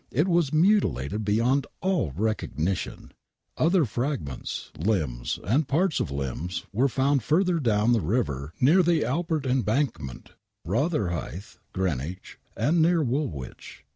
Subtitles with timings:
[0.09, 3.11] It was mutilated beyond all recognition!!
[3.55, 9.05] Other fragments, Ijimbs, and parts of limbs, were found further do^^^l the river near the
[9.05, 10.31] Albert Embankment,
[10.65, 13.83] Botherhithe, Greenwich, and near Woolwich.